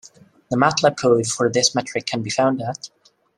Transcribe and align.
The 0.49 0.57
Matlab 0.57 0.97
code 0.97 1.27
for 1.27 1.47
this 1.47 1.75
metric 1.75 2.07
can 2.07 2.23
be 2.23 2.31
found 2.31 2.59
at. 2.59 2.89